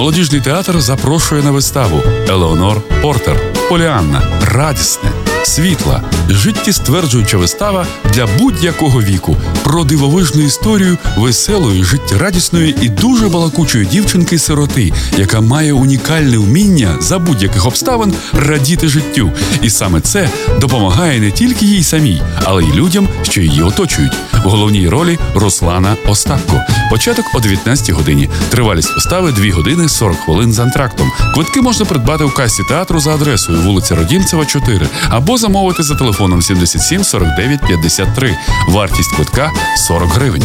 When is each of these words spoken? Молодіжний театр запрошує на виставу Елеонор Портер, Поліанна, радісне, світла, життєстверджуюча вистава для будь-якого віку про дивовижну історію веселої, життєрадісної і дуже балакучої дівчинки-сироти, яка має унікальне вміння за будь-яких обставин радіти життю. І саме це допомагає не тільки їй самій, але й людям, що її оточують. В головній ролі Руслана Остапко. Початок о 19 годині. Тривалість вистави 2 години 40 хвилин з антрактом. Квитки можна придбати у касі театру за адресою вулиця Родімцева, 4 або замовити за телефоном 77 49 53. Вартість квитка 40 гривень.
Молодіжний 0.00 0.40
театр 0.40 0.80
запрошує 0.80 1.42
на 1.42 1.50
виставу 1.50 2.00
Елеонор 2.28 2.82
Портер, 3.02 3.36
Поліанна, 3.68 4.22
радісне, 4.40 5.10
світла, 5.44 6.02
життєстверджуюча 6.28 7.38
вистава 7.38 7.86
для 8.14 8.26
будь-якого 8.38 9.02
віку 9.02 9.36
про 9.64 9.84
дивовижну 9.84 10.42
історію 10.42 10.98
веселої, 11.16 11.84
життєрадісної 11.84 12.76
і 12.80 12.88
дуже 12.88 13.28
балакучої 13.28 13.86
дівчинки-сироти, 13.86 14.92
яка 15.16 15.40
має 15.40 15.72
унікальне 15.72 16.38
вміння 16.38 16.96
за 17.00 17.18
будь-яких 17.18 17.66
обставин 17.66 18.14
радіти 18.32 18.88
життю. 18.88 19.32
І 19.62 19.70
саме 19.70 20.00
це 20.00 20.30
допомагає 20.60 21.20
не 21.20 21.30
тільки 21.30 21.66
їй 21.66 21.82
самій, 21.82 22.22
але 22.44 22.64
й 22.64 22.72
людям, 22.72 23.08
що 23.22 23.40
її 23.40 23.62
оточують. 23.62 24.16
В 24.44 24.48
головній 24.48 24.88
ролі 24.88 25.18
Руслана 25.34 25.96
Остапко. 26.06 26.60
Початок 26.90 27.24
о 27.34 27.40
19 27.40 27.90
годині. 27.90 28.28
Тривалість 28.50 28.94
вистави 28.94 29.32
2 29.32 29.54
години 29.54 29.88
40 29.88 30.16
хвилин 30.16 30.52
з 30.52 30.58
антрактом. 30.58 31.10
Квитки 31.34 31.60
можна 31.60 31.84
придбати 31.84 32.24
у 32.24 32.30
касі 32.30 32.62
театру 32.68 33.00
за 33.00 33.14
адресою 33.14 33.60
вулиця 33.60 33.94
Родімцева, 33.94 34.46
4 34.46 34.86
або 35.08 35.29
замовити 35.36 35.82
за 35.82 35.94
телефоном 35.94 36.42
77 36.42 37.04
49 37.04 37.60
53. 37.60 38.38
Вартість 38.68 39.16
квитка 39.16 39.50
40 39.76 40.08
гривень. 40.08 40.42